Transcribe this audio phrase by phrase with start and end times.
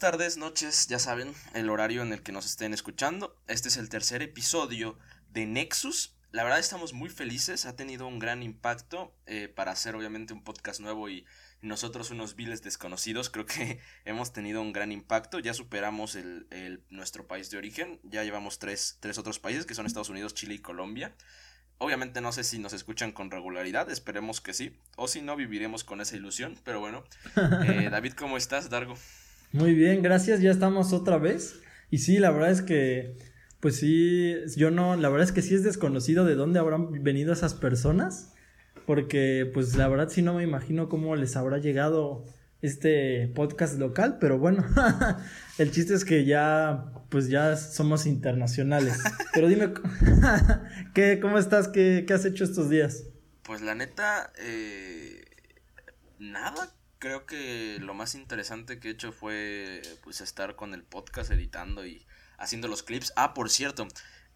[0.00, 3.36] tardes, noches, ya saben, el horario en el que nos estén escuchando.
[3.48, 4.98] Este es el tercer episodio
[5.30, 6.16] de Nexus.
[6.32, 10.42] La verdad estamos muy felices, ha tenido un gran impacto eh, para hacer obviamente un
[10.42, 11.26] podcast nuevo y
[11.60, 13.28] nosotros unos viles desconocidos.
[13.28, 18.00] Creo que hemos tenido un gran impacto, ya superamos el, el, nuestro país de origen,
[18.02, 21.14] ya llevamos tres, tres otros países que son Estados Unidos, Chile y Colombia.
[21.76, 25.84] Obviamente no sé si nos escuchan con regularidad, esperemos que sí, o si no viviremos
[25.84, 27.04] con esa ilusión, pero bueno.
[27.66, 28.96] Eh, David, ¿cómo estás, Dargo?
[29.52, 31.60] Muy bien, gracias, ya estamos otra vez.
[31.90, 33.16] Y sí, la verdad es que,
[33.58, 37.32] pues sí, yo no, la verdad es que sí es desconocido de dónde habrán venido
[37.32, 38.32] esas personas,
[38.86, 42.24] porque pues la verdad sí no me imagino cómo les habrá llegado
[42.62, 44.64] este podcast local, pero bueno,
[45.58, 48.98] el chiste es que ya, pues ya somos internacionales.
[49.32, 49.72] Pero dime,
[50.94, 51.68] ¿qué, ¿cómo estás?
[51.68, 53.04] ¿Qué, ¿Qué, has hecho estos días?
[53.44, 55.24] Pues la neta, eh,
[56.18, 61.32] nada, creo que lo más interesante que he hecho fue pues estar con el podcast
[61.32, 62.06] editando y
[62.38, 63.12] haciendo los clips.
[63.16, 63.88] Ah, por cierto,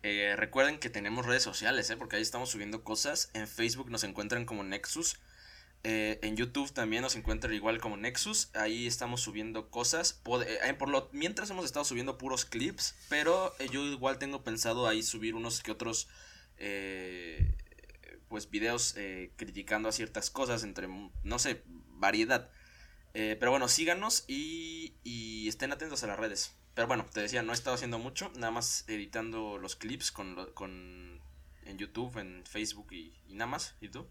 [0.03, 1.97] eh, recuerden que tenemos redes sociales, ¿eh?
[1.97, 3.31] porque ahí estamos subiendo cosas.
[3.35, 5.21] En Facebook nos encuentran como Nexus.
[5.87, 8.49] Eh, en YouTube también nos encuentran igual como Nexus.
[8.55, 10.23] Ahí estamos subiendo cosas.
[10.47, 12.95] Eh, por lo mientras hemos estado subiendo puros clips.
[13.11, 16.09] Pero eh, yo igual tengo pensado ahí subir unos que otros
[18.29, 18.95] pues videos
[19.37, 21.63] criticando a ciertas cosas entre no sé
[22.05, 22.51] variedad.
[23.15, 24.93] Eh, pero bueno, síganos y,
[25.49, 26.57] estén atentos a las redes.
[26.75, 30.37] Pero bueno, te decía, no he estado haciendo mucho, nada más editando los clips con,
[30.55, 31.21] con
[31.65, 33.77] en YouTube, en Facebook y, nada más.
[33.81, 34.07] ¿Y tú?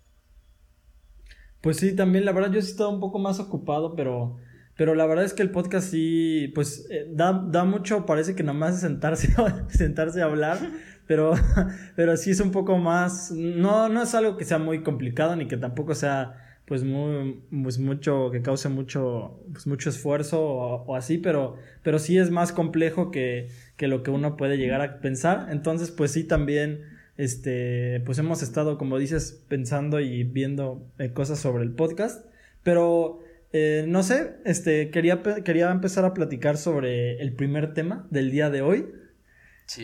[1.61, 4.38] Pues sí, también la verdad yo sí he estado un poco más ocupado, pero,
[4.75, 8.44] pero la verdad es que el podcast sí, pues eh, da, da mucho, parece que
[8.44, 9.33] nada más sentarse,
[9.69, 10.59] sentarse a hablar,
[11.07, 11.33] pero,
[11.95, 15.47] pero sí es un poco más, no, no es algo que sea muy complicado ni
[15.47, 21.19] que tampoco sea pues muy pues mucho que cause mucho pues mucho esfuerzo o, así
[21.19, 25.50] pero pero sí es más complejo que, que, lo que uno puede llegar a pensar.
[25.51, 26.81] Entonces pues sí también
[27.16, 32.25] este pues hemos estado como dices pensando y viendo eh, cosas sobre el podcast.
[32.63, 33.19] Pero
[33.51, 38.50] eh, no sé este quería quería empezar a platicar sobre el primer tema del día
[38.50, 38.88] de hoy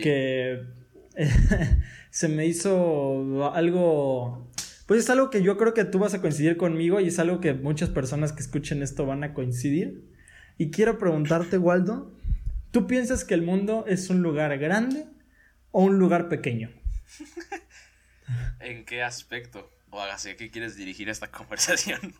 [0.02, 0.64] que
[2.10, 4.49] se me hizo algo
[4.90, 7.40] pues es algo que yo creo que tú vas a coincidir conmigo y es algo
[7.40, 10.02] que muchas personas que escuchen esto van a coincidir.
[10.58, 12.10] Y quiero preguntarte, Waldo,
[12.72, 15.06] ¿tú piensas que el mundo es un lugar grande
[15.70, 16.72] o un lugar pequeño?
[18.58, 19.70] ¿En qué aspecto?
[19.90, 22.12] O hágase, ¿qué quieres dirigir esta conversación?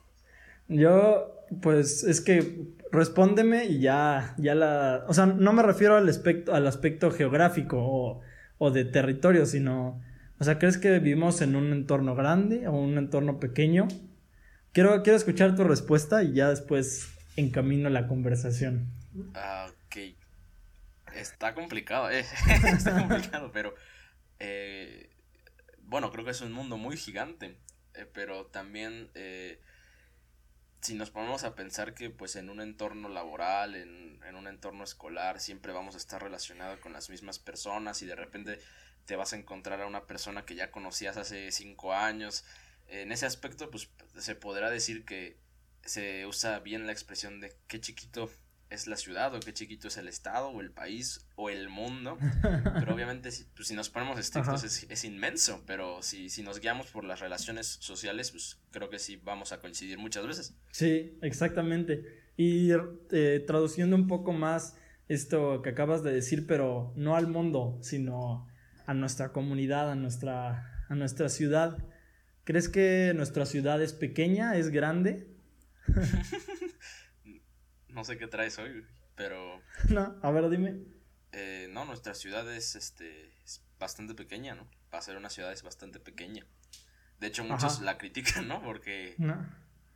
[0.69, 5.06] Yo, pues es que respóndeme y ya, ya la...
[5.08, 8.20] O sea, no me refiero al aspecto, al aspecto geográfico o,
[8.58, 10.00] o de territorio, sino
[10.40, 13.88] o sea, ¿crees que vivimos en un entorno grande o un entorno pequeño?
[14.72, 18.90] Quiero, quiero escuchar tu respuesta y ya después encamino la conversación.
[19.34, 20.16] Ah, ok.
[21.14, 22.24] Está complicado, eh.
[22.64, 23.74] Está complicado, pero...
[24.38, 25.10] Eh,
[25.82, 27.58] bueno, creo que es un mundo muy gigante.
[27.92, 29.10] Eh, pero también...
[29.14, 29.60] Eh,
[30.80, 34.84] si nos ponemos a pensar que pues en un entorno laboral, en, en un entorno
[34.84, 38.58] escolar, siempre vamos a estar relacionados con las mismas personas y de repente
[39.10, 42.44] te vas a encontrar a una persona que ya conocías hace cinco años.
[42.87, 45.37] En ese aspecto, pues se podrá decir que
[45.84, 48.31] se usa bien la expresión de qué chiquito
[48.69, 52.19] es la ciudad o qué chiquito es el estado o el país o el mundo.
[52.78, 56.60] Pero obviamente si, pues, si nos ponemos estrictos es, es, inmenso, pero si, si nos
[56.60, 60.54] guiamos por las relaciones sociales, pues creo que sí vamos a coincidir muchas veces.
[60.70, 62.04] Sí, exactamente.
[62.37, 62.70] Y
[63.10, 64.76] eh, traduciendo un poco más
[65.09, 68.47] esto que acabas de decir, pero no al mundo, sino
[68.90, 71.78] a nuestra comunidad, a nuestra, a nuestra ciudad.
[72.42, 75.28] ¿Crees que nuestra ciudad es pequeña, es grande?
[77.88, 78.84] no sé qué traes hoy,
[79.14, 79.62] pero...
[79.88, 80.80] No, a ver, dime.
[81.30, 83.30] Eh, no, nuestra ciudad es, este,
[83.78, 84.68] bastante pequeña, ¿no?
[84.90, 86.44] Para ser una ciudad es bastante pequeña.
[87.20, 88.60] De hecho, muchos la critican, ¿no?
[88.60, 89.14] Porque...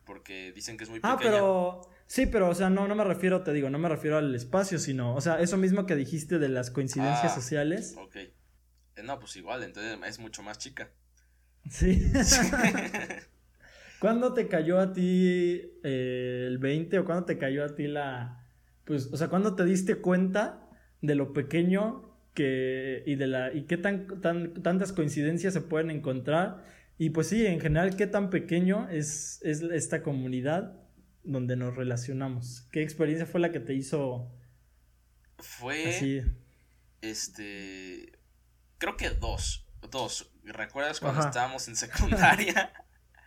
[0.05, 1.31] Porque dicen que es muy ah, pequeña.
[1.31, 1.81] Ah, pero...
[2.07, 4.79] Sí, pero, o sea, no, no me refiero, te digo, no me refiero al espacio,
[4.79, 7.95] sino, o sea, eso mismo que dijiste de las coincidencias ah, sociales.
[7.97, 8.15] Ok.
[8.95, 10.89] Eh, no, pues igual, entonces es mucho más chica.
[11.69, 12.11] Sí.
[13.99, 18.45] ¿Cuándo te cayó a ti eh, el 20 o cuándo te cayó a ti la...
[18.83, 20.69] Pues, o sea, ¿cuándo te diste cuenta
[21.01, 23.03] de lo pequeño que...
[23.05, 23.53] y de la...
[23.53, 26.63] y qué tan, tan, tantas coincidencias se pueden encontrar?
[26.97, 30.79] Y pues sí, en general, ¿qué tan pequeño es, es esta comunidad
[31.23, 32.67] donde nos relacionamos?
[32.71, 34.31] ¿Qué experiencia fue la que te hizo...
[35.39, 35.87] Fue...
[35.87, 36.21] Así?
[37.01, 38.14] Este
[38.77, 39.65] creo que dos.
[39.89, 40.31] Dos.
[40.43, 42.73] ¿Recuerdas cuando estábamos en secundaria?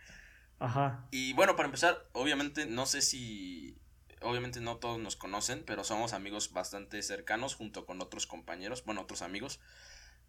[0.59, 1.07] Ajá.
[1.11, 3.79] Y bueno, para empezar, obviamente no sé si
[4.21, 9.01] obviamente no todos nos conocen, pero somos amigos bastante cercanos junto con otros compañeros, bueno,
[9.01, 9.59] otros amigos.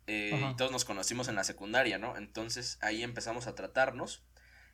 [0.06, 2.16] Eh, y todos nos conocimos en la secundaria, ¿no?
[2.16, 4.24] Entonces ahí empezamos a tratarnos.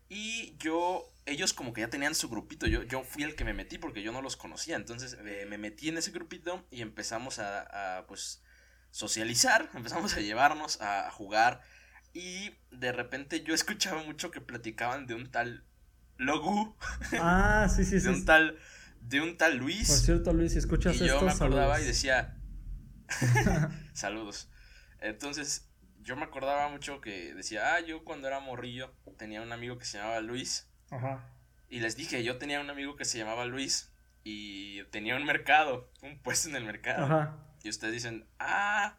[0.08, 3.52] Y yo, ellos como que ya tenían su grupito, yo, yo fui el que me
[3.52, 7.40] metí porque yo no los conocía, entonces eh, me metí en ese grupito y empezamos
[7.40, 8.40] a, a, pues,
[8.90, 11.60] socializar, empezamos a llevarnos, a, jugar,
[12.12, 15.64] y de repente yo escuchaba mucho que platicaban de un tal
[16.16, 16.76] Logu.
[17.20, 18.06] Ah, sí, sí, sí.
[18.06, 18.58] De un tal,
[19.00, 19.88] de un tal Luis.
[19.88, 22.36] Por cierto, Luis, si escuchas y yo me acordaba y decía,
[23.92, 24.50] saludos.
[25.00, 25.68] Entonces,
[26.00, 29.84] yo me acordaba mucho que decía, ah, yo cuando era morrillo tenía un amigo que
[29.84, 30.68] se llamaba Luis.
[30.90, 31.28] Ajá.
[31.68, 33.92] Y les dije, yo tenía un amigo que se llamaba Luis
[34.22, 37.04] y tenía un mercado, un puesto en el mercado.
[37.04, 37.45] Ajá.
[37.62, 38.96] Y ustedes dicen, ah,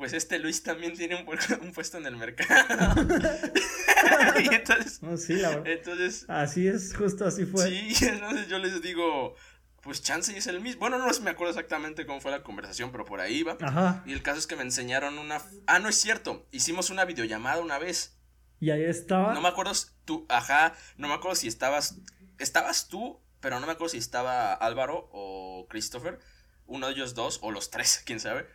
[0.00, 1.26] pues este Luis también tiene un,
[1.62, 3.06] un puesto en el mercado.
[4.42, 7.68] y entonces, sí, la entonces, así es, justo así fue.
[7.68, 9.34] Sí, entonces yo les digo,
[9.82, 10.80] pues chance es el mismo.
[10.80, 13.58] Bueno, no me acuerdo exactamente cómo fue la conversación, pero por ahí va.
[13.60, 14.02] Ajá.
[14.06, 15.42] Y el caso es que me enseñaron una...
[15.66, 18.16] Ah, no es cierto, hicimos una videollamada una vez.
[18.58, 19.34] Y ahí estaba.
[19.34, 19.72] No me acuerdo
[20.04, 21.96] tú, ajá, no me acuerdo si estabas,
[22.38, 26.18] estabas tú, pero no me acuerdo si estaba Álvaro o Christopher,
[26.70, 28.46] uno de ellos dos, o los tres, quién sabe.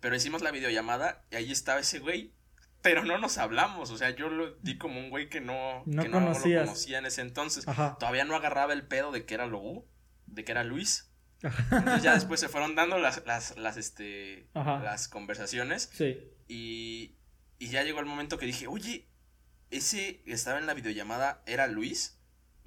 [0.00, 2.32] Pero hicimos la videollamada y ahí estaba ese güey.
[2.80, 6.02] Pero no nos hablamos, o sea, yo lo di como un güey que no, no,
[6.04, 7.64] que no lo conocía en ese entonces.
[7.98, 9.84] Todavía no agarraba el pedo de que era Logu,
[10.26, 11.10] de que era Luis.
[11.42, 15.90] Entonces ya después se fueron dando las, las, las, este, las conversaciones.
[15.92, 16.18] Sí.
[16.46, 17.16] Y,
[17.58, 19.08] y ya llegó el momento que dije, oye,
[19.70, 22.17] ese que estaba en la videollamada era Luis.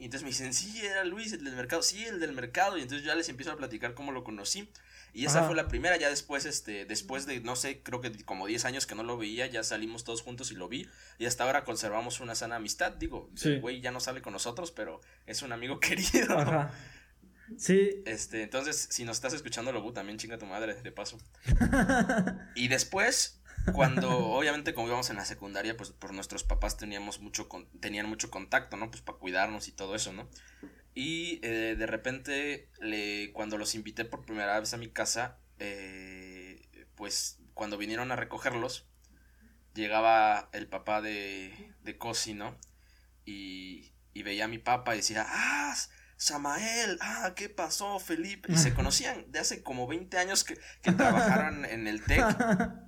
[0.01, 2.75] Y entonces me dicen, sí, era Luis, el del mercado, sí, el del mercado.
[2.75, 4.67] Y entonces ya les empiezo a platicar cómo lo conocí.
[5.13, 8.47] Y esa fue la primera, ya después, este, después de, no sé, creo que como
[8.47, 10.89] 10 años que no lo veía, ya salimos todos juntos y lo vi.
[11.19, 12.93] Y hasta ahora conservamos una sana amistad.
[12.93, 16.35] Digo, el güey ya no sale con nosotros, pero es un amigo querido.
[16.35, 16.71] Ajá.
[17.57, 18.01] Sí.
[18.07, 21.19] Este, entonces, si nos estás escuchando, Lobu, también chinga tu madre, de paso.
[22.55, 23.40] y después,
[23.73, 27.47] cuando, obviamente, como íbamos en la secundaria, pues por nuestros papás teníamos mucho,
[27.79, 28.89] tenían mucho contacto, ¿no?
[28.89, 30.29] Pues para cuidarnos y todo eso, ¿no?
[30.93, 36.67] Y eh, de repente, le, cuando los invité por primera vez a mi casa, eh,
[36.95, 38.87] pues cuando vinieron a recogerlos,
[39.73, 42.57] llegaba el papá de, de Cosi, ¿no?
[43.25, 45.75] Y, y veía a mi papá y decía, ¡ah!
[46.21, 48.53] Samael, ah, ¿qué pasó, Felipe?
[48.53, 52.23] Y se conocían de hace como 20 años que, que trabajaron en el TEC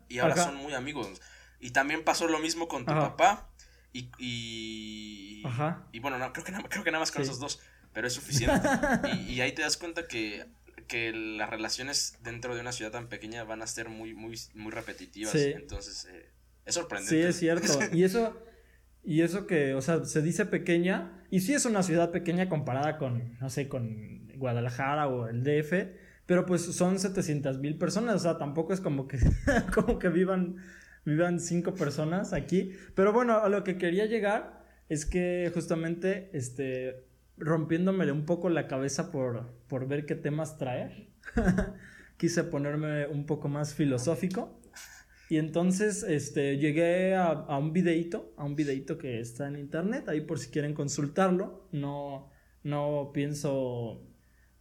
[0.07, 1.19] y ahora son muy amigos.
[1.59, 3.49] Y también pasó lo mismo con tu papá
[3.91, 5.43] y, y,
[5.91, 7.59] y bueno, no, creo, que nada, creo que nada más con esos dos
[7.91, 8.67] pero es suficiente.
[9.27, 10.45] y, ahí te das cuenta que,
[11.11, 15.33] las relaciones dentro de una ciudad tan pequeña van a ser muy, muy, muy repetitivas.
[15.33, 16.29] Entonces, eh,
[16.65, 17.15] es sorprendente.
[17.15, 17.79] Sí, es cierto.
[17.91, 18.37] y eso,
[19.03, 22.97] y eso que, o sea, se dice pequeña, y sí es una ciudad pequeña comparada
[22.97, 25.73] con, no sé, con Guadalajara o el DF,
[26.25, 29.19] pero pues son 700 mil personas, o sea, tampoco es como que,
[29.73, 30.57] como que vivan,
[31.05, 32.71] vivan cinco personas aquí.
[32.95, 37.05] Pero bueno, a lo que quería llegar es que justamente, este,
[37.37, 41.09] rompiéndomele un poco la cabeza por, por ver qué temas traer.
[42.17, 44.61] Quise ponerme un poco más filosófico.
[45.33, 50.21] Y entonces este, llegué a, un videito, a un videito que está en internet, ahí
[50.21, 51.67] por si quieren consultarlo.
[51.71, 52.29] No,
[52.61, 54.05] no pienso,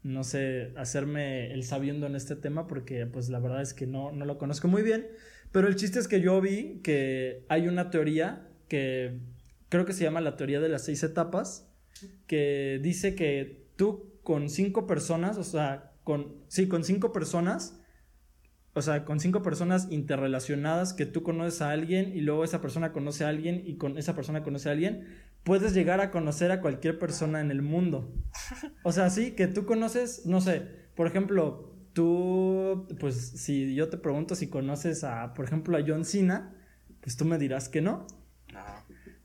[0.02, 4.12] no sé, hacerme el sabiendo en este tema porque pues la verdad es que no,
[4.12, 5.08] no lo conozco muy bien.
[5.52, 9.20] Pero el chiste es que yo vi que hay una teoría que
[9.68, 11.70] creo que se llama la teoría de las seis etapas,
[12.26, 17.78] que dice que tú con cinco personas, o sea, con, sí, con cinco personas,
[18.74, 22.92] o sea, con cinco personas interrelacionadas que tú conoces a alguien y luego esa persona
[22.92, 25.06] conoce a alguien y con esa persona conoce a alguien,
[25.44, 28.12] puedes llegar a conocer a cualquier persona en el mundo.
[28.82, 30.62] O sea, sí, que tú conoces, no sé,
[30.94, 36.04] por ejemplo, tú, pues si yo te pregunto si conoces a, por ejemplo, a John
[36.04, 36.54] Cena,
[37.00, 38.06] pues tú me dirás que no.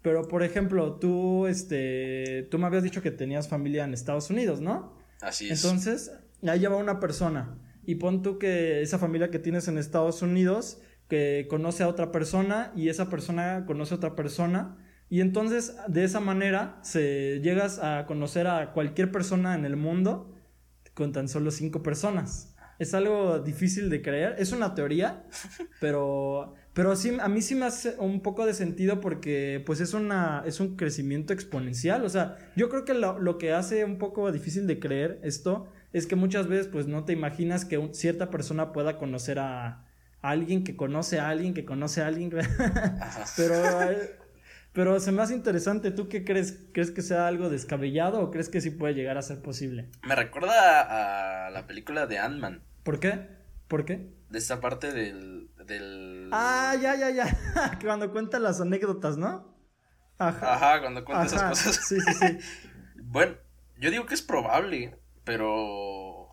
[0.01, 4.61] Pero, por ejemplo, tú, este, tú me habías dicho que tenías familia en Estados Unidos,
[4.61, 4.95] ¿no?
[5.21, 5.63] Así es.
[5.63, 6.11] Entonces,
[6.47, 7.57] ahí lleva una persona.
[7.87, 12.11] Y pon tú que esa familia que tienes en Estados Unidos, que conoce a otra
[12.11, 14.77] persona y esa persona conoce a otra persona.
[15.09, 20.35] Y entonces, de esa manera, se llegas a conocer a cualquier persona en el mundo
[20.93, 22.53] con tan solo cinco personas.
[22.77, 24.35] Es algo difícil de creer.
[24.37, 25.25] Es una teoría,
[25.79, 29.95] pero pero sí, a mí sí me hace un poco de sentido porque pues es,
[29.95, 32.05] una, es un crecimiento exponencial.
[32.05, 36.07] O sea, yo creo que lo, que hace un poco difícil de creer esto es
[36.07, 39.85] que muchas veces pues no te imaginas que cierta persona pueda conocer a,
[40.21, 42.29] alguien que conoce a alguien que conoce a alguien.
[43.37, 43.55] pero,
[44.73, 45.91] Pero se me hace interesante.
[45.91, 46.59] ¿Tú qué crees?
[46.73, 49.89] ¿Crees que sea algo descabellado o crees que sí puede llegar a ser posible?
[50.03, 52.61] Me recuerda a la película de Ant-Man.
[52.83, 53.27] ¿Por qué?
[53.67, 54.09] ¿Por qué?
[54.29, 55.49] De esta parte del.
[55.65, 56.29] del...
[56.31, 57.79] Ah, ya, ya, ya.
[57.81, 59.55] cuando cuenta las anécdotas, ¿no?
[60.19, 60.53] Ajá.
[60.53, 61.75] Ajá, cuando cuenta esas cosas.
[61.87, 62.37] Sí, sí, sí.
[63.03, 63.35] bueno,
[63.79, 64.96] yo digo que es probable,
[65.27, 66.29] pero.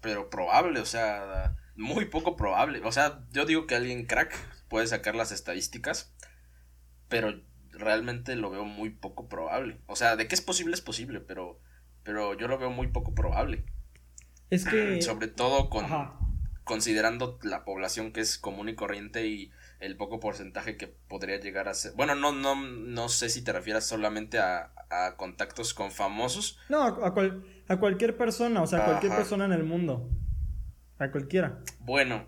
[0.00, 2.80] Pero probable, o sea, muy poco probable.
[2.84, 4.32] O sea, yo digo que alguien crack
[4.68, 6.14] puede sacar las estadísticas,
[7.08, 9.80] pero realmente lo veo muy poco probable.
[9.86, 11.60] O sea, de que es posible es posible, pero,
[12.04, 13.64] pero yo lo veo muy poco probable.
[14.48, 15.02] Es que...
[15.02, 15.86] Sobre todo con,
[16.62, 21.68] considerando la población que es común y corriente y el poco porcentaje que podría llegar
[21.68, 21.92] a ser.
[21.92, 26.58] Bueno, no, no, no sé si te refieras solamente a, a contactos con famosos.
[26.68, 27.14] No, a,
[27.68, 30.08] a cualquier persona, o sea, a cualquier persona en el mundo.
[30.98, 31.60] A cualquiera.
[31.80, 32.26] Bueno,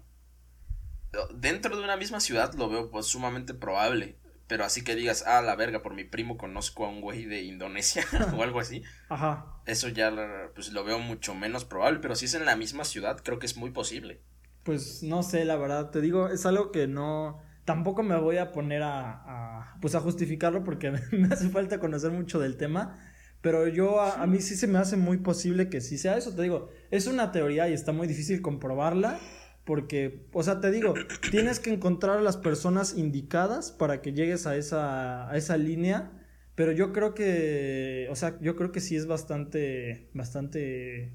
[1.34, 4.18] dentro de una misma ciudad lo veo pues sumamente probable.
[4.46, 7.42] Pero así que digas, ah, la verga, por mi primo conozco a un güey de
[7.42, 8.02] Indonesia
[8.34, 8.82] o algo así.
[9.10, 9.60] Ajá.
[9.66, 10.10] Eso ya
[10.54, 13.44] pues lo veo mucho menos probable, pero si es en la misma ciudad, creo que
[13.44, 14.22] es muy posible.
[14.68, 18.52] Pues no sé, la verdad, te digo, es algo que no, tampoco me voy a
[18.52, 22.98] poner a, pues a justificarlo porque me hace falta conocer mucho del tema.
[23.40, 26.34] Pero yo, a, mí sí se me hace muy posible que sí sea eso.
[26.34, 29.18] Te digo, es una teoría y está muy difícil comprobarla.
[29.64, 30.92] Porque, o sea, te digo,
[31.30, 36.12] tienes que encontrar a las personas indicadas para que llegues a esa, a esa línea.
[36.54, 41.14] Pero yo creo que, o sea, yo creo que sí es bastante, bastante,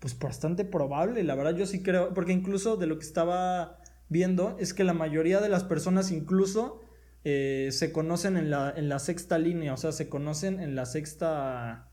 [0.00, 1.22] pues bastante probable.
[1.24, 3.78] La verdad, yo sí creo, porque incluso de lo que estaba
[4.08, 6.80] viendo es que la mayoría de las personas incluso
[7.24, 10.86] eh, se conocen en la, en la sexta línea, o sea, se conocen en la
[10.86, 11.90] sexta,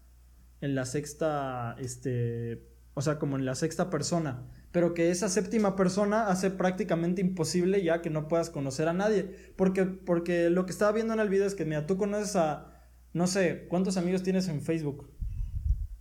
[0.62, 5.78] en la sexta, este, o sea, como en la sexta persona pero que esa séptima
[5.78, 9.54] persona hace prácticamente imposible ya que no puedas conocer a nadie.
[9.56, 12.74] Porque, porque lo que estaba viendo en el video es que, mira, tú conoces a,
[13.14, 15.10] no sé, ¿cuántos amigos tienes en Facebook?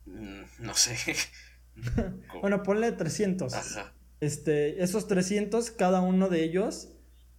[0.06, 0.96] Mm, no sé.
[2.40, 3.54] bueno, ponle 300.
[3.54, 3.92] Ajá.
[4.20, 6.90] Este, esos 300, cada uno de ellos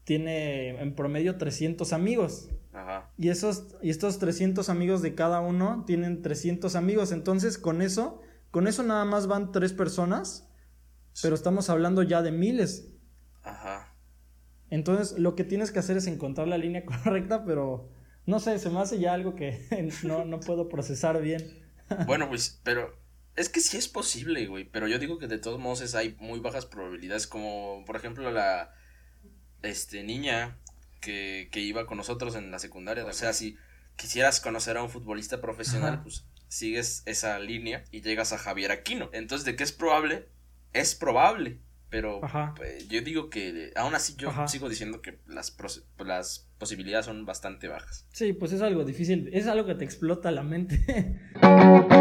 [0.03, 2.49] tiene en promedio 300 amigos.
[2.73, 3.11] Ajá.
[3.17, 7.11] Y, esos, y estos 300 amigos de cada uno tienen 300 amigos.
[7.11, 10.45] Entonces, con eso, con eso nada más van tres personas
[11.21, 12.91] pero estamos hablando ya de miles.
[13.43, 13.95] Ajá.
[14.69, 17.89] Entonces, lo que tienes que hacer es encontrar la línea correcta, pero
[18.25, 19.67] no sé, se me hace ya algo que
[20.03, 21.63] no, no puedo procesar bien.
[22.05, 22.97] bueno, pues, pero
[23.35, 26.39] es que sí es posible, güey, pero yo digo que de todos modos hay muy
[26.39, 28.73] bajas probabilidades, como por ejemplo la
[29.61, 30.57] este niña
[31.01, 33.57] que, que iba con nosotros en la secundaria, o sea, si
[33.95, 39.09] quisieras conocer a un futbolista profesional, pues sigues esa línea y llegas a Javier Aquino.
[39.13, 40.27] Entonces, ¿de qué es probable?
[40.75, 42.21] es probable, pero
[42.55, 45.55] pues, yo digo que aún así yo sigo diciendo que las,
[45.97, 48.05] las posibilidades son bastante bajas.
[48.11, 51.21] Sí, pues es algo difícil, es algo que te explota la mente.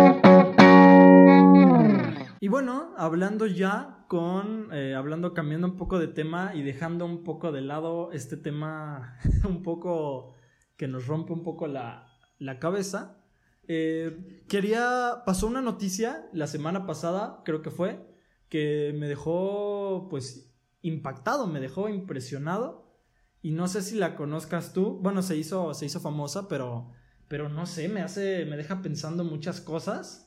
[2.44, 7.24] y bueno, hablando ya con, eh, hablando, cambiando un poco de tema y dejando un
[7.24, 10.34] poco de lado este tema un poco
[10.76, 12.06] que nos rompe un poco la,
[12.38, 13.24] la cabeza.
[13.66, 18.14] Eh, quería, pasó una noticia la semana pasada, creo que fue,
[18.50, 22.94] que me dejó pues impactado, me dejó impresionado
[23.40, 26.92] y no sé si la conozcas tú, bueno, se hizo, se hizo famosa, pero,
[27.26, 30.23] pero no sé, me hace, me deja pensando muchas cosas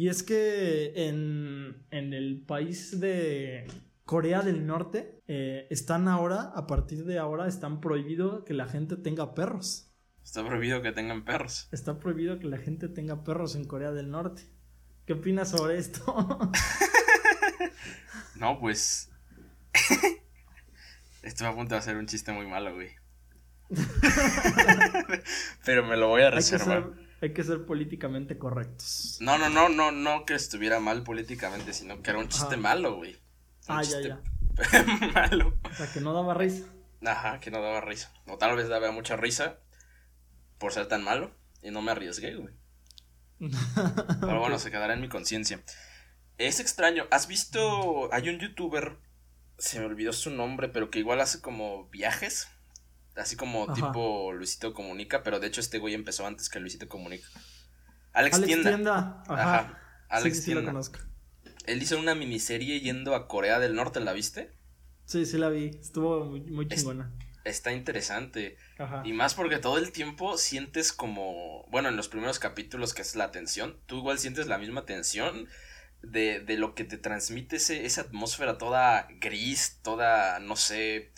[0.00, 3.66] y es que en, en el país de
[4.06, 8.96] Corea del Norte eh, están ahora, a partir de ahora, están prohibido que la gente
[8.96, 9.92] tenga perros.
[10.24, 11.68] Está prohibido que tengan perros.
[11.70, 14.44] Está prohibido que la gente tenga perros en Corea del Norte.
[15.04, 16.02] ¿Qué opinas sobre esto?
[18.36, 19.10] No, pues.
[21.22, 22.88] Esto a punto de hacer un chiste muy malo, güey.
[25.66, 26.78] Pero me lo voy a reservar.
[26.78, 27.09] Hay que, ser,
[27.66, 29.18] políticamente correctos.
[29.20, 32.96] No, no, no, no, no que estuviera mal políticamente, sino que era un chiste malo,
[32.96, 33.16] güey.
[33.68, 34.20] ah, ya, ya.
[35.14, 35.54] malo.
[35.64, 36.66] O sea, que no daba risa.
[37.04, 38.12] Ajá, que no daba risa.
[38.26, 39.58] O tal vez daba mucha risa
[40.58, 42.54] por ser tan malo y no me arriesgué, güey.
[44.20, 45.62] Pero bueno, se quedará en mi conciencia.
[46.38, 47.06] Es extraño.
[47.10, 48.12] ¿Has visto?
[48.12, 48.98] Hay un youtuber,
[49.58, 52.48] se me olvidó su nombre, pero que igual hace como viajes.
[53.16, 57.26] Así como tipo Luisito Comunica, pero de hecho este güey empezó antes que Luisito Comunica.
[58.12, 59.22] Alex, Tienda.
[59.28, 59.78] Ajá.
[60.08, 60.62] Alex Tienda.
[60.62, 60.98] Lo conozco.
[61.66, 64.52] Él hizo una miniserie yendo a Corea del Norte, ¿la viste?
[65.04, 65.66] Sí, sí la vi.
[65.80, 67.12] Estuvo muy, chingona.
[67.44, 68.56] está interesante.
[68.78, 69.02] Ajá.
[69.04, 73.16] Y más porque todo el tiempo sientes como, bueno, en los primeros capítulos que es
[73.16, 75.48] la tensión, tú igual sientes la misma tensión
[76.02, 81.12] de, de lo que te transmite ese, esa atmósfera toda gris, toda, no sé,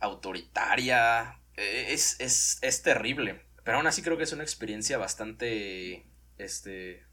[0.00, 3.42] autoritaria, eh, es, es, es terrible.
[3.64, 6.06] Pero aún así creo que es una experiencia bastante,
[6.38, 7.04] este,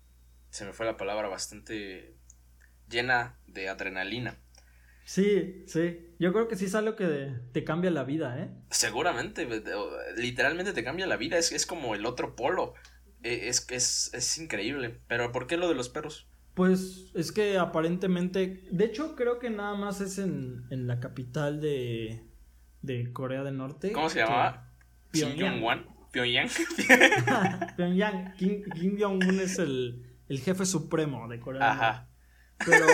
[0.50, 2.16] se me fue la palabra, bastante
[2.90, 4.38] llena de adrenalina.
[5.06, 6.14] Sí, sí.
[6.20, 8.50] Yo creo que sí es algo que te cambia la vida, ¿eh?
[8.70, 9.48] Seguramente,
[10.16, 11.38] literalmente te cambia la vida.
[11.38, 12.74] Es, es como el otro polo.
[13.24, 15.00] E, es, es, es increíble.
[15.08, 16.28] Pero ¿por qué lo de los perros?
[16.54, 21.60] Pues es que aparentemente, de hecho creo que nada más es en, en la capital
[21.60, 22.22] de,
[22.84, 23.92] de Corea del Norte.
[23.92, 24.70] ¿Cómo se llamaba?
[25.12, 25.64] Pyongyang.
[26.12, 26.50] Pyongyang.
[27.78, 28.36] Pyongyang.
[28.36, 32.08] Kim, Kim Jong-un es el, el, jefe supremo de Corea del Norte.
[32.66, 32.88] Pero,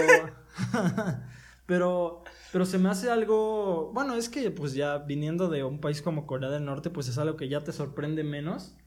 [1.66, 6.02] pero, pero se me hace algo, bueno, es que pues ya viniendo de un país
[6.02, 8.78] como Corea del Norte, pues es algo que ya te sorprende menos.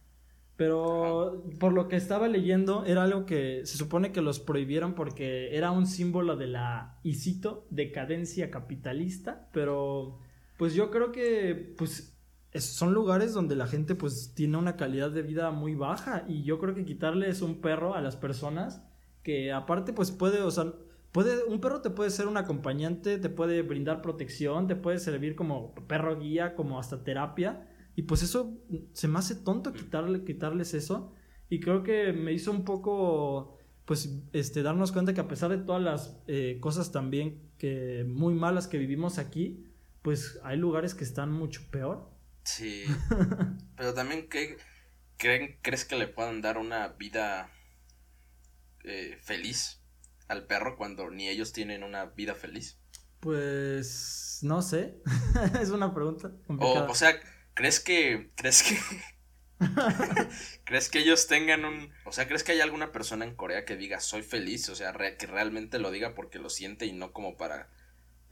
[0.56, 5.56] Pero por lo que estaba leyendo, era algo que se supone que los prohibieron porque
[5.56, 9.49] era un símbolo de la, y cito, decadencia capitalista.
[9.52, 10.21] Pero
[10.62, 12.16] pues yo creo que pues
[12.54, 16.25] son lugares donde la gente pues tiene una calidad de vida muy baja.
[16.28, 18.81] Y yo creo que quitarles un perro a las personas,
[19.25, 20.73] que aparte pues puede, o sea,
[21.11, 25.35] puede, un perro te puede ser un acompañante, te puede brindar protección, te puede servir
[25.35, 28.57] como perro guía, como hasta terapia y pues eso
[28.92, 31.12] se me hace tonto quitarle, quitarles eso.
[31.49, 35.59] Y creo que me hizo un poco, pues, este, darnos cuenta que a pesar de
[35.59, 39.72] todas las eh, cosas también que muy malas que vivimos aquí,
[40.02, 42.11] pues hay lugares que están mucho peor.
[42.44, 42.85] Sí.
[43.76, 44.56] Pero también, ¿qué,
[45.16, 47.50] creen, ¿crees que le puedan dar una vida
[48.85, 49.80] eh, feliz
[50.28, 52.78] al perro cuando ni ellos tienen una vida feliz?
[53.21, 55.00] Pues no sé.
[55.61, 56.87] es una pregunta complicada.
[56.87, 57.14] O, o sea,
[57.54, 58.30] ¿Crees que.
[58.35, 58.78] ¿Crees que.
[60.64, 61.92] ¿Crees que ellos tengan un.
[62.04, 64.68] O sea, ¿crees que hay alguna persona en Corea que diga soy feliz?
[64.68, 67.71] O sea, que realmente lo diga porque lo siente y no como para.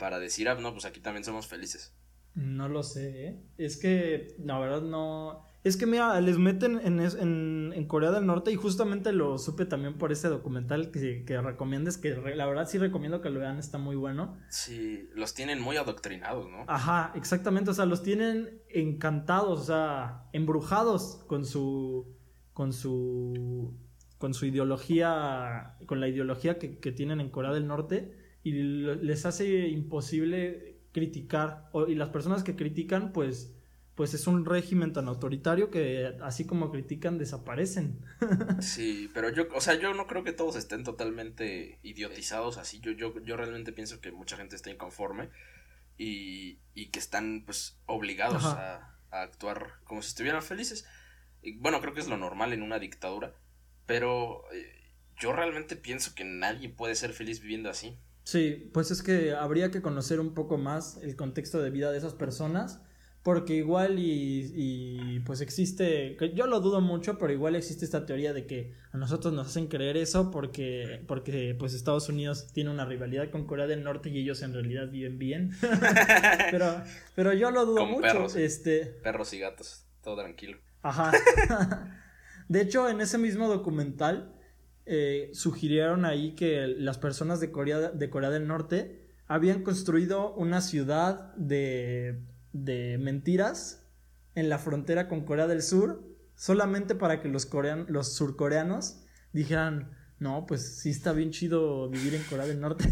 [0.01, 1.95] Para decir, ah, no, pues aquí también somos felices.
[2.35, 3.43] No lo sé, ¿eh?
[3.59, 5.45] Es que, la verdad, no.
[5.63, 9.67] Es que mira, les meten en, en, en, Corea del Norte y justamente lo supe
[9.67, 13.59] también por ese documental que, que recomiendes, que la verdad sí recomiendo que lo vean,
[13.59, 14.39] está muy bueno.
[14.49, 16.65] Sí, los tienen muy adoctrinados, ¿no?
[16.67, 22.17] Ajá, exactamente, o sea, los tienen encantados, o sea, embrujados con su,
[22.55, 23.77] con su,
[24.17, 29.27] con su ideología, con la ideología que, que tienen en Corea del Norte y les
[29.27, 33.55] hace imposible criticar, y las personas que critican, pues
[34.01, 38.01] pues es un régimen tan autoritario que así como critican desaparecen.
[38.63, 42.81] sí, pero yo, o sea, yo no creo que todos estén totalmente idiotizados así.
[42.81, 45.29] Yo, yo, yo realmente pienso que mucha gente está inconforme
[45.99, 50.87] y, y que están pues obligados a, actuar como si estuvieran felices.
[51.43, 53.35] Y, bueno, creo que es lo normal en una dictadura,
[53.85, 57.99] pero eh, yo realmente pienso que nadie puede ser feliz viviendo así.
[58.31, 61.99] Sí, pues es que habría que conocer un poco más el contexto de vida de
[61.99, 62.81] esas personas
[63.25, 68.33] porque igual y, y, pues existe, yo lo dudo mucho, pero igual existe esta teoría
[68.33, 72.85] de que a nosotros nos hacen creer eso porque, porque pues Estados Unidos tiene una
[72.85, 75.51] rivalidad con Corea del Norte y ellos en realidad viven bien.
[76.53, 76.85] pero,
[77.17, 78.03] pero yo lo dudo mucho.
[78.03, 78.87] Perros, este...
[79.03, 80.59] perros y gatos, todo tranquilo.
[80.83, 81.11] Ajá.
[82.49, 84.37] de hecho, en ese mismo documental
[84.91, 90.61] eh, sugirieron ahí que las personas de Corea, de Corea del Norte habían construido una
[90.61, 93.87] ciudad de de mentiras
[94.35, 97.49] en la frontera con Corea del Sur solamente para que los,
[97.89, 102.89] los surcoreanos dijeran, no, pues sí está bien chido vivir en Corea del Norte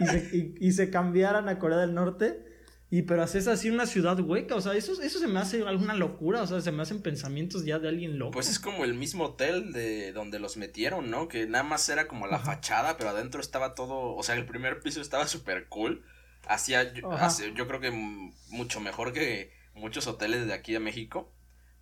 [0.60, 2.44] y, se, cambiaran a Corea del Norte.
[2.88, 5.94] Y pero haces así una ciudad hueca, o sea, eso, eso se me hace alguna
[5.94, 8.30] locura, o sea, se me hacen pensamientos ya de alguien loco.
[8.30, 11.26] Pues es como el mismo hotel de donde los metieron, ¿no?
[11.26, 14.80] Que nada más era como la fachada, pero adentro estaba todo, o sea, el primer
[14.80, 16.04] piso estaba súper cool
[16.48, 21.32] Hacía, yo, creo que mucho mejor que muchos hoteles de aquí de México.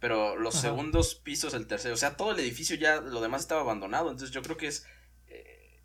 [0.01, 3.63] Pero los segundos pisos, el tercero, o sea, todo el edificio ya, lo demás estaba
[3.63, 4.11] abandonado.
[4.11, 4.87] Entonces yo creo que es.
[5.29, 5.83] Eh,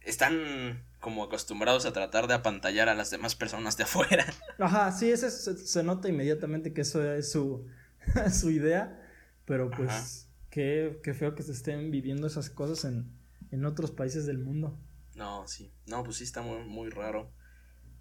[0.00, 4.24] están como acostumbrados a tratar de apantallar a las demás personas de afuera.
[4.58, 7.66] Ajá, sí, ese se, nota inmediatamente que eso es su,
[8.32, 8.98] su idea.
[9.44, 13.10] Pero pues, qué, qué, feo que se estén viviendo esas cosas en,
[13.50, 14.78] en otros países del mundo.
[15.16, 15.72] No, sí.
[15.86, 17.32] No, pues sí está muy, muy raro.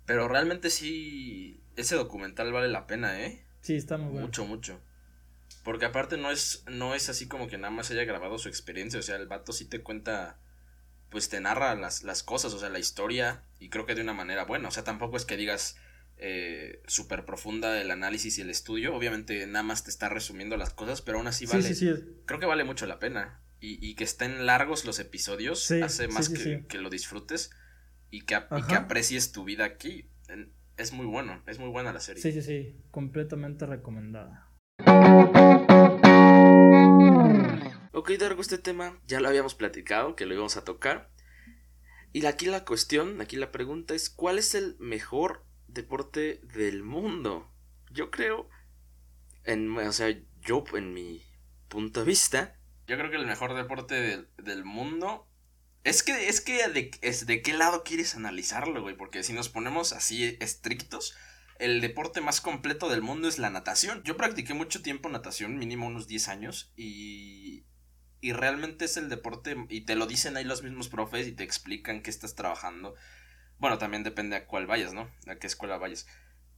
[0.05, 3.43] Pero realmente sí, ese documental vale la pena, ¿eh?
[3.61, 4.27] Sí, está muy bueno.
[4.27, 4.79] Mucho, mucho.
[5.63, 8.99] Porque aparte no es, no es así como que nada más haya grabado su experiencia,
[8.99, 10.39] o sea, el vato sí te cuenta,
[11.11, 14.13] pues te narra las, las cosas, o sea, la historia, y creo que de una
[14.13, 15.77] manera buena, o sea, tampoco es que digas
[16.17, 20.73] eh, súper profunda el análisis y el estudio, obviamente nada más te está resumiendo las
[20.73, 22.03] cosas, pero aún así vale, sí, sí, sí.
[22.25, 26.29] creo que vale mucho la pena, y, y que estén largos los episodios hace más
[26.29, 27.51] que, que lo disfrutes,
[28.09, 30.09] y que, que aprecies tu vida aquí.
[30.77, 32.21] Es muy bueno, es muy buena la serie.
[32.23, 34.50] Sí, sí, sí, completamente recomendada.
[37.93, 41.11] Ok, Dargo, este tema ya lo habíamos platicado, que lo íbamos a tocar.
[42.13, 47.51] Y aquí la cuestión, aquí la pregunta es, ¿cuál es el mejor deporte del mundo?
[47.91, 48.49] Yo creo,
[49.43, 51.21] en, o sea, yo en mi
[51.67, 55.27] punto de vista, yo creo que el mejor deporte del, mundo
[55.83, 59.91] es que, es que es de qué lado quieres analizarlo, güey, porque si nos ponemos
[59.91, 61.15] así estrictos,
[61.61, 64.01] el deporte más completo del mundo es la natación.
[64.03, 67.50] Yo practiqué mucho tiempo natación, mínimo unos 10 años, y
[68.21, 71.43] y realmente es el deporte, y te lo dicen ahí los mismos profes y te
[71.43, 72.93] explican qué estás trabajando.
[73.57, 75.09] Bueno, también depende a cuál vayas, ¿no?
[75.27, 76.07] A qué escuela vayas.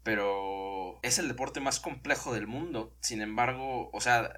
[0.03, 2.95] Pero es el deporte más complejo del mundo.
[3.01, 4.31] Sin embargo, o sea,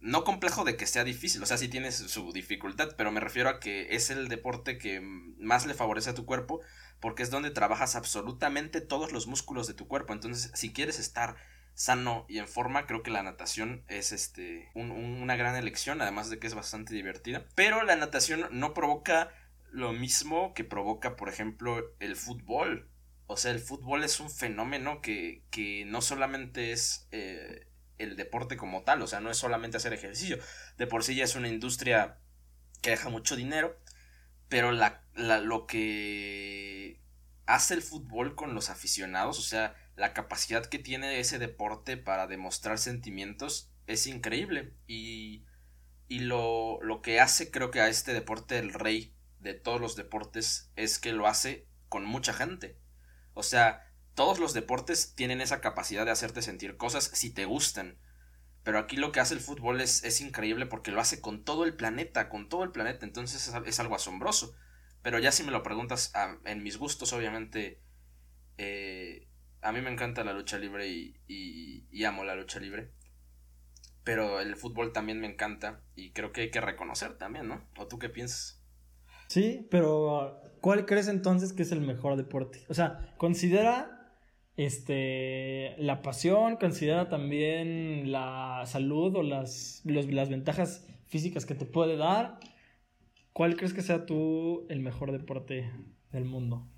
[0.00, 3.48] no complejo de que sea difícil, o sea, sí tienes su dificultad, pero me refiero
[3.48, 6.60] a que es el deporte que más le favorece a tu cuerpo
[7.00, 10.12] porque es donde trabajas absolutamente todos los músculos de tu cuerpo.
[10.12, 11.36] Entonces, si quieres estar
[11.74, 16.38] sano y en forma, creo que la natación es este una gran elección, además de
[16.38, 17.44] que es bastante divertida.
[17.54, 19.30] Pero la natación no provoca
[19.70, 22.88] lo mismo que provoca, por ejemplo, el fútbol.
[23.26, 27.66] O sea, el fútbol es un fenómeno que, que no solamente es eh,
[27.98, 30.38] el deporte como tal, o sea, no es solamente hacer ejercicio.
[30.78, 32.18] De por sí ya es una industria
[32.82, 33.80] que deja mucho dinero,
[34.48, 37.00] pero la, la, lo que
[37.46, 42.26] hace el fútbol con los aficionados, o sea, la capacidad que tiene ese deporte para
[42.26, 45.44] demostrar sentimientos es increíble y,
[46.08, 49.94] y lo, lo que hace creo que a este deporte el rey de todos los
[49.94, 52.78] deportes es que lo hace con mucha gente.
[53.34, 57.98] O sea, todos los deportes tienen esa capacidad de hacerte sentir cosas si te gustan.
[58.62, 61.64] Pero aquí lo que hace el fútbol es, es increíble porque lo hace con todo
[61.64, 63.04] el planeta, con todo el planeta.
[63.04, 64.56] Entonces es, algo asombroso.
[65.02, 66.12] Pero ya si me lo preguntas
[66.46, 67.82] en mis gustos, obviamente
[68.56, 69.28] eh,
[69.64, 72.90] a mí me encanta la lucha libre y, amo la lucha libre.
[74.04, 77.66] Pero el fútbol también me encanta y creo que hay que reconocer también, ¿no?
[77.78, 78.62] ¿O tú qué piensas?
[79.28, 82.60] Sí, pero ¿cuál crees entonces que es el mejor deporte?
[82.68, 84.12] O sea, considera
[84.58, 91.96] este la pasión, considera también la salud o las, las ventajas físicas que te puede
[91.96, 92.38] dar.
[93.32, 95.72] ¿Cuál crees que sea tú el mejor deporte
[96.12, 96.68] del mundo?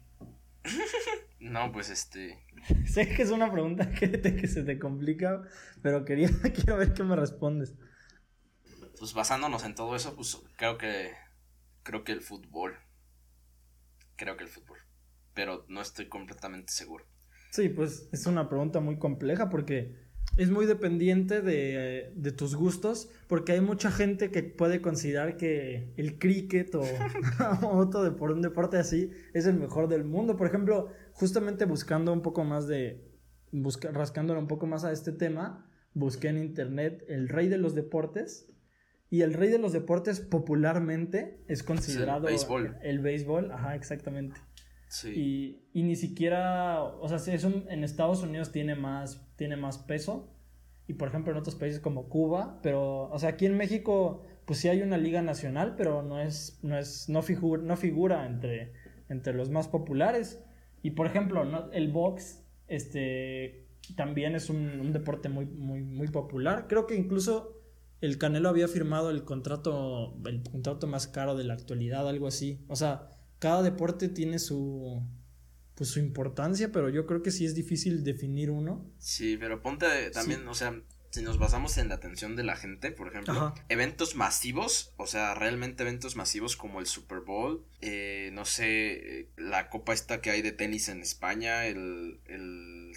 [1.38, 2.44] No, pues este.
[2.86, 5.42] sé que es una pregunta que, que se te complica,
[5.82, 7.74] pero quería quiero ver qué me respondes.
[8.98, 11.12] Pues basándonos en todo eso, pues creo que
[11.82, 12.76] creo que el fútbol.
[14.16, 14.78] Creo que el fútbol.
[15.34, 17.04] Pero no estoy completamente seguro.
[17.52, 20.05] Sí, pues es una pregunta muy compleja porque
[20.36, 25.92] es muy dependiente de, de, tus gustos, porque hay mucha gente que puede considerar que
[25.96, 26.74] el cricket
[27.62, 30.36] o, otro de, por un deporte así es el mejor del mundo.
[30.36, 33.02] Por ejemplo, justamente buscando un poco más de,
[33.50, 37.74] busca, rascándole un poco más a este tema, busqué en internet el rey de los
[37.74, 38.52] deportes.
[39.08, 42.76] Y el rey de los deportes popularmente es considerado el béisbol.
[42.82, 44.40] El béisbol, ajá, exactamente.
[44.88, 45.62] Sí.
[45.72, 50.32] Y, ni siquiera, o sea, es en Estados Unidos tiene más, tiene más peso.
[50.88, 54.60] Y por ejemplo en otros países como Cuba, pero, o sea, aquí en México, pues
[54.60, 58.72] sí hay una liga nacional, pero no es, no es, no figura, no figura entre,
[59.08, 60.40] entre los más populares.
[60.82, 66.66] Y por ejemplo, el box, este, también es un, deporte muy, muy, muy popular.
[66.68, 67.60] Creo que incluso
[68.00, 72.64] el Canelo había firmado el contrato, el contrato más caro de la actualidad, algo así.
[72.68, 75.02] O sea, cada deporte tiene su
[75.74, 78.90] pues su importancia, pero yo creo que sí es difícil definir uno.
[78.98, 82.92] Sí, pero ponte también, o sea, si nos basamos en la atención de la gente,
[82.92, 88.46] por ejemplo, eventos masivos, o sea, realmente eventos masivos como el Super Bowl, eh, no
[88.46, 92.92] sé, la copa esta que hay de tenis en España, el, el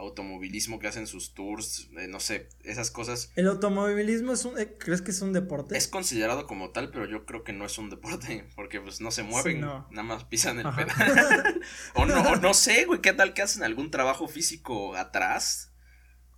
[0.00, 3.30] automovilismo que hacen sus tours, eh, no sé, esas cosas.
[3.36, 5.76] ¿El automovilismo es un, eh, crees que es un deporte?
[5.76, 9.10] Es considerado como tal, pero yo creo que no es un deporte, porque pues no
[9.10, 11.60] se mueven, nada más pisan el pedal.
[11.94, 15.72] o, no, o no sé, güey, ¿qué tal que hacen algún trabajo físico atrás?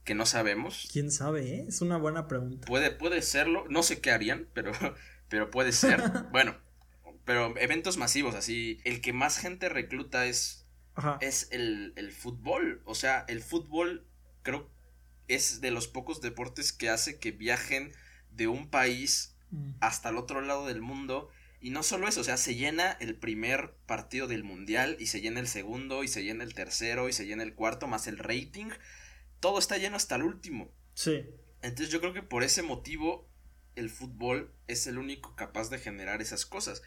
[0.04, 0.88] Que no sabemos.
[0.92, 1.64] ¿Quién sabe, eh?
[1.68, 2.66] Es una buena pregunta.
[2.66, 4.72] Puede, puede serlo, no sé qué harían, pero,
[5.28, 6.02] pero puede ser.
[6.32, 6.56] bueno,
[7.24, 10.61] pero eventos masivos, así, el que más gente recluta es
[11.20, 12.82] es el, el, fútbol.
[12.84, 14.06] O sea, el fútbol
[14.42, 14.70] creo
[15.28, 17.92] es de los pocos deportes que hace que viajen
[18.30, 19.72] de un país mm.
[19.80, 21.30] hasta el otro lado del mundo.
[21.60, 25.20] Y no solo eso, o sea, se llena el primer partido del mundial y se
[25.20, 28.18] llena el segundo y se llena el tercero y se llena el cuarto más el
[28.18, 28.70] rating.
[29.38, 30.72] Todo está lleno hasta el último.
[30.94, 31.24] Sí.
[31.62, 33.28] Entonces yo creo que por ese motivo
[33.76, 36.82] el fútbol es el único capaz de generar esas cosas.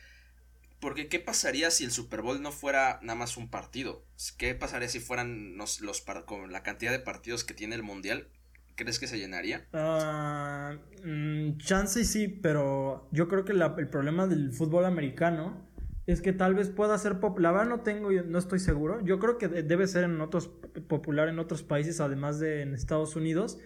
[0.86, 4.04] Porque ¿qué pasaría si el Super Bowl no fuera nada más un partido?
[4.38, 5.82] ¿Qué pasaría si fueran los,
[6.28, 8.28] con la cantidad de partidos que tiene el Mundial?
[8.76, 9.66] ¿Crees que se llenaría?
[9.74, 15.68] Ah, mm, chance sí, pero yo creo que el problema del fútbol americano
[16.06, 17.54] es que tal vez pueda ser popular.
[17.54, 19.04] La verdad no tengo, no estoy seguro.
[19.04, 20.52] Yo creo que debe ser en otros
[20.88, 23.58] popular en otros países, además de en Estados Unidos.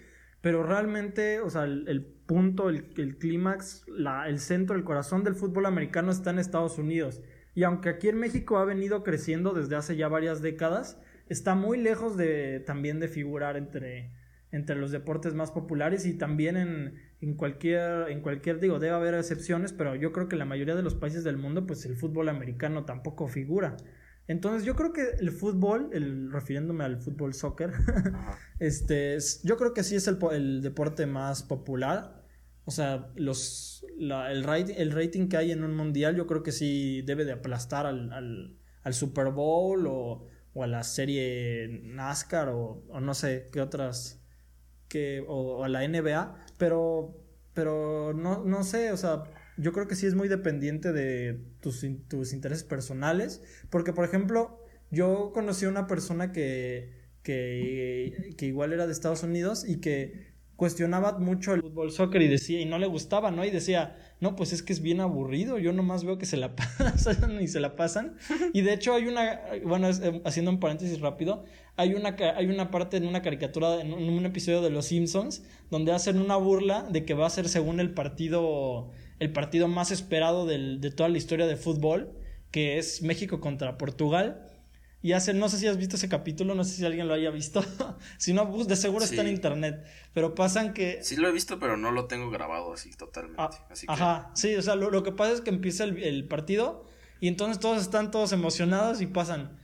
[0.42, 3.86] Pero realmente, o sea, el, punto, el, el clímax,
[4.28, 7.22] el centro, el corazón del fútbol americano está en Estados Unidos.
[7.56, 10.98] Y aunque aquí en México ha venido creciendo desde hace ya varias décadas,
[11.28, 14.12] está muy lejos de también de figurar entre,
[14.52, 19.14] entre los deportes más populares y también en, en, cualquier, en cualquier, digo, debe haber
[19.16, 22.30] excepciones, pero yo creo que la mayoría de los países del mundo, pues el fútbol
[22.30, 23.76] americano tampoco figura.
[24.30, 27.74] Entonces yo creo que el fútbol, el, refiriéndome al fútbol soccer,
[28.60, 32.24] este, yo creo que sí es el, el deporte más popular.
[32.64, 36.52] O sea, los, el, rating, el rating que hay en un mundial yo creo que
[36.52, 42.50] sí debe de aplastar al, al, al Super Bowl o, o, a la serie NASCAR
[42.50, 44.24] o, o no sé qué otras,
[44.88, 47.18] que, o, a la NBA, pero,
[47.56, 49.24] pero no, no sé, o sea,
[49.60, 54.66] yo creo que sí es muy dependiente de tus, tus intereses personales, porque por ejemplo,
[54.90, 56.94] yo conocí a una persona que,
[57.24, 62.28] que, que igual era de Estados Unidos y que cuestionaba mucho el fútbol soccer y
[62.28, 63.46] decía, y no le gustaba, ¿no?
[63.46, 66.54] Y decía, no, pues es que es bien aburrido, yo nomás veo que se la
[66.56, 68.18] pasan y se la pasan.
[68.54, 71.46] Y de hecho hay una, bueno, eh, haciendo un paréntesis rápido,
[71.78, 75.94] hay una, hay una parte en una caricatura, en un, episodio de Los Simpsons, donde
[75.94, 80.46] hacen una burla de que va a ser según el partido, el partido más esperado
[80.46, 82.14] del, de toda la historia de fútbol,
[82.52, 84.50] que es México contra Portugal
[85.02, 87.32] y hacen, no sé si has visto ese capítulo, no sé si alguien lo haya
[87.32, 87.64] visto.
[88.18, 89.86] si no, de seguro está en internet.
[90.14, 91.00] Pero pasan que.
[91.04, 93.42] Sí lo he visto, pero no lo tengo grabado así totalmente.
[93.42, 93.50] Ah,
[93.88, 96.86] ajá, sí, o sea, lo, que pasa es que empieza el, partido
[97.22, 99.58] y entonces todos están todos emocionados y pasan.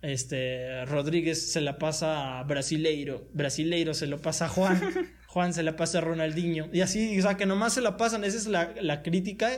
[0.00, 4.80] Este, Rodríguez se la pasa a Brasileiro, Brasileiro se lo pasa a Juan,
[5.28, 6.68] Juan se la pasa a Ronaldinho.
[6.72, 8.24] Y así, o sea, que nomás se la pasan.
[8.24, 9.50] Esa es la, la crítica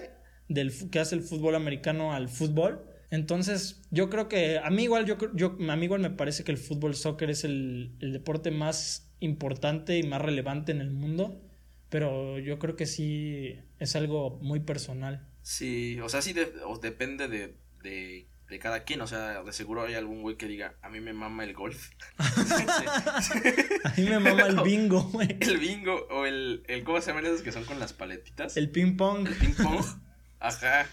[0.49, 5.05] del, que hace el fútbol americano al fútbol entonces, yo creo que a mí igual,
[5.05, 9.13] yo, yo, a mí igual me parece que el fútbol soccer es el, deporte más
[9.19, 11.43] importante y más relevante en el mundo,
[11.89, 15.29] pero yo creo que sí es algo muy personal.
[15.43, 16.35] Sí, o sea, sí
[16.81, 20.75] depende de, de, de, cada quien, o sea, de seguro hay algún güey que diga,
[20.83, 21.91] a mí me mama el golf.
[22.19, 25.37] a mí me mama el bingo, güey.
[25.41, 28.57] El bingo o el, el, ¿cómo se llaman esos que son con las paletitas?
[28.57, 29.27] El ping pong.
[29.27, 29.85] El ping pong.
[30.41, 30.87] Ajá.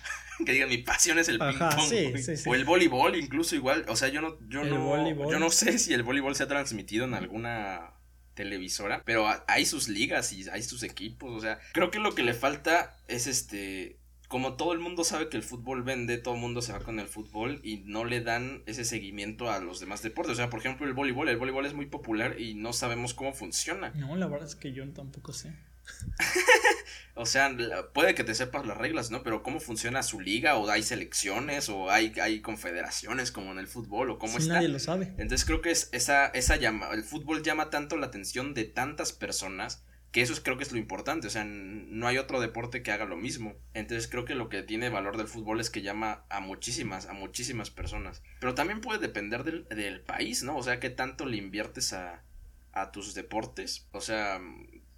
[0.45, 2.47] que digan mi pasión es el ping pong.
[2.47, 3.85] O el voleibol, incluso igual.
[3.87, 7.05] O sea, yo no, yo no, yo no sé si el voleibol se ha transmitido
[7.05, 7.93] en alguna
[8.37, 11.35] televisora, pero hay sus ligas y hay sus equipos.
[11.35, 13.99] O sea, creo que lo que le falta es este.
[14.27, 16.99] Como todo el mundo sabe que el fútbol vende, todo el mundo se va con
[16.99, 20.33] el fútbol y no le dan ese seguimiento a los demás deportes.
[20.33, 21.29] O sea, por ejemplo, el voleibol.
[21.29, 23.91] El voleibol es muy popular y no sabemos cómo funciona.
[23.91, 25.53] No, la verdad es que yo tampoco sé.
[27.15, 27.55] o sea,
[27.93, 29.23] puede que te sepas las reglas, ¿no?
[29.23, 33.67] Pero cómo funciona su liga, o hay selecciones, o hay, hay confederaciones como en el
[33.67, 34.55] fútbol, o cómo está.
[34.55, 35.13] Nadie lo sabe.
[35.17, 39.13] Entonces creo que es esa, esa llama, el fútbol llama tanto la atención de tantas
[39.13, 42.81] personas que eso es, creo que es lo importante, o sea, no hay otro deporte
[42.81, 43.55] que haga lo mismo.
[43.73, 47.13] Entonces creo que lo que tiene valor del fútbol es que llama a muchísimas, a
[47.13, 48.23] muchísimas personas.
[48.39, 50.57] Pero también puede depender del, del país, ¿no?
[50.57, 52.23] O sea, qué tanto le inviertes a,
[52.71, 53.87] a tus deportes.
[53.91, 54.41] O sea,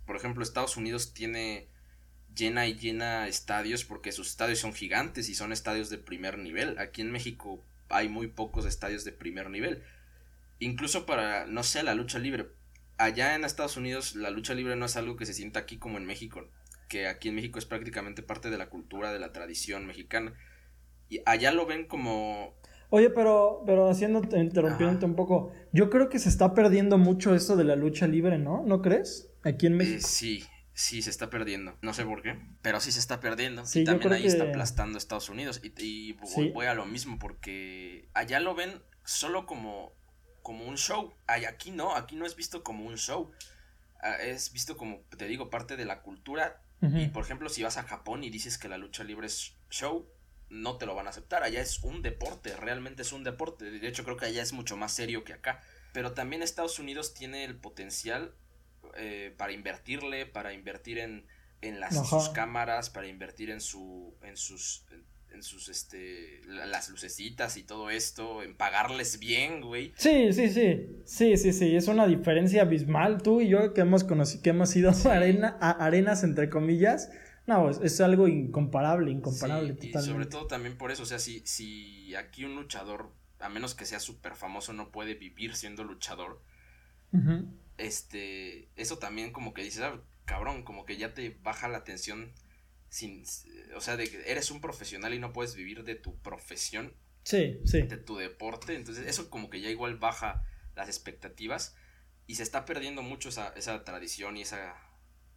[0.06, 1.67] por ejemplo, Estados Unidos tiene
[2.36, 6.78] llena y llena estadios porque sus estadios son gigantes y son estadios de primer nivel.
[6.80, 9.84] Aquí en México hay muy pocos estadios de primer nivel.
[10.60, 12.48] Incluso para, no sé, la lucha libre.
[12.99, 15.97] Allá en Estados Unidos la lucha libre no es algo que se sienta aquí como
[15.97, 16.47] en México,
[16.89, 20.33] que aquí en México es prácticamente parte de la cultura, de la tradición mexicana.
[21.07, 22.59] Y allá lo ven como...
[22.89, 27.55] Oye, pero, pero haciendo, interrumpiéndote un poco, yo creo que se está perdiendo mucho eso
[27.55, 28.63] de la lucha libre, ¿no?
[28.65, 29.31] ¿No crees?
[29.43, 30.01] Aquí en México.
[30.03, 31.77] sí, sí, se está perdiendo.
[31.81, 33.63] No sé por qué, pero sí se está perdiendo.
[33.73, 35.62] y también ahí está aplastando Estados Unidos.
[35.63, 36.17] Y,
[36.53, 39.93] voy a lo mismo, porque allá lo ven solo como,
[40.41, 41.13] como un show.
[41.28, 43.32] aquí no, aquí no es visto como un show.
[44.02, 46.62] Ah, es visto como, te digo, parte de la cultura.
[46.82, 50.10] Y por ejemplo, si vas a Japón y dices que la lucha libre es show,
[50.49, 51.43] no te lo van a aceptar.
[51.43, 53.69] Allá es un deporte, realmente es un deporte.
[53.69, 55.62] De hecho, creo que allá es mucho más serio que acá.
[55.91, 58.34] Pero también Estados Unidos tiene el potencial
[58.95, 61.28] eh, para invertirle, para invertir en,
[61.62, 64.86] en las, sus cámaras, para invertir en su, en sus,
[65.34, 69.94] en, sus, este, las lucecitas y todo esto, en pagarles bien, güey.
[69.96, 74.04] Sí, sí, sí, sí, sí, sí, es una diferencia abismal, tú y yo que hemos
[74.04, 77.10] conocido, que hemos ido a, arena, a arenas, entre comillas,
[77.48, 82.13] no, es, algo incomparable, incomparable Y sobre todo también por eso, o sea, si, si
[82.15, 86.42] aquí un luchador, a menos que sea súper famoso, no puede vivir siendo luchador,
[87.78, 92.32] este, eso también como que dices, ah, cabrón, como que ya te baja la tensión
[92.89, 93.23] sin,
[93.75, 96.93] o sea, de que eres un profesional y no puedes vivir de tu profesión.
[97.23, 97.84] Sí, sí.
[97.84, 101.75] De tu deporte, entonces eso como que ya igual baja las expectativas
[102.25, 104.75] y se está perdiendo mucho esa, esa tradición y esa,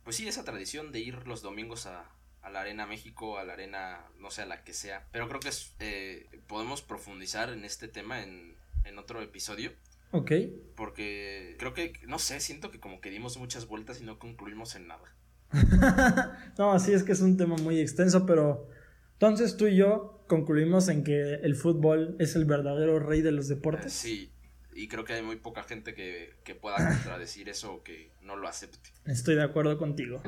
[0.05, 2.11] pues sí, esa tradición de ir los domingos a,
[2.43, 5.09] a la Arena México, a la Arena, no sé, a la que sea.
[5.13, 9.73] Pero creo que es, eh, podemos profundizar en este tema en, en otro episodio.
[10.11, 10.33] Ok.
[10.77, 14.75] Porque creo que, no sé, siento que como que dimos muchas vueltas y no concluimos
[14.75, 15.17] en nada.
[16.59, 18.69] no, sí es que es un tema muy extenso, pero
[19.15, 23.49] entonces tú y yo concluimos en que el fútbol es el verdadero rey de los
[23.49, 23.93] deportes.
[23.93, 24.33] Sí,
[24.75, 28.37] y creo que hay muy poca gente que, que pueda contradecir eso o que no
[28.37, 28.91] lo acepte.
[29.05, 30.23] Estoy de acuerdo contigo.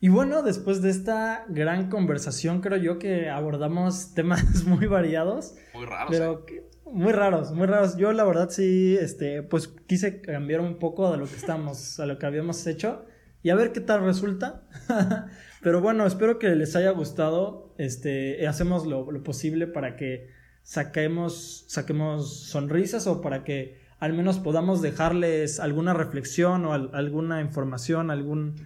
[0.00, 5.54] Y bueno, después de esta gran conversación, creo yo que abordamos temas muy variados.
[5.74, 6.10] Muy raros.
[6.10, 6.68] Pero ¿eh?
[6.92, 7.96] Muy raros, muy raros.
[7.96, 12.06] Yo la verdad sí, este, pues quise cambiar un poco de lo que estamos, a
[12.06, 13.04] lo que habíamos hecho
[13.42, 14.62] y a ver qué tal resulta.
[15.62, 17.74] pero bueno, espero que les haya gustado.
[17.78, 20.28] Este, hacemos lo, lo posible para que
[20.62, 28.10] saquemos, saquemos sonrisas o para que al menos podamos dejarles alguna reflexión o alguna información,
[28.10, 28.56] algún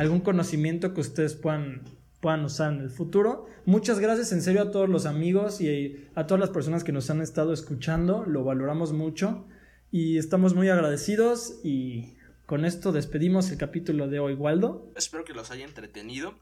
[0.00, 1.82] algún conocimiento que ustedes puedan,
[2.20, 3.46] puedan usar en el futuro.
[3.64, 7.10] Muchas gracias en serio a todos los amigos y a todas las personas que nos
[7.10, 9.46] han estado escuchando, lo valoramos mucho
[9.90, 14.92] y estamos muy agradecidos y con esto despedimos el capítulo de hoy, Waldo.
[14.96, 16.38] Espero que los haya entretenido.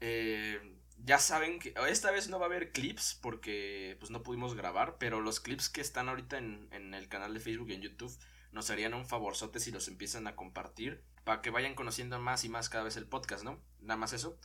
[0.00, 0.58] Eh,
[1.04, 4.96] ya saben que esta vez no va a haber clips porque pues no pudimos grabar,
[4.98, 8.16] pero los clips que están ahorita en, en el canal de Facebook y en YouTube
[8.52, 12.48] nos harían un favorzote si los empiezan a compartir para que vayan conociendo más y
[12.48, 13.60] más cada vez el podcast, ¿no?
[13.80, 14.38] Nada más eso.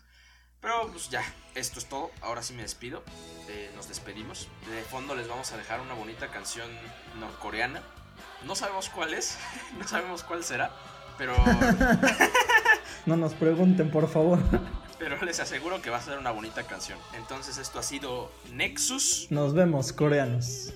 [0.62, 1.24] Pero pues ya,
[1.56, 2.12] esto es todo.
[2.22, 3.04] Ahora sí me despido.
[3.50, 4.48] Eh, nos despedimos.
[4.70, 6.70] De fondo les vamos a dejar una bonita canción
[7.20, 7.82] norcoreana.
[8.46, 9.38] No sabemos cuál es,
[9.80, 10.72] no sabemos cuál será,
[11.18, 11.36] pero...
[13.06, 14.40] no nos pregunten, por favor.
[15.00, 16.98] Pero les aseguro que va a ser una bonita canción.
[17.16, 19.28] Entonces esto ha sido Nexus.
[19.30, 20.74] Nos vemos, coreanos.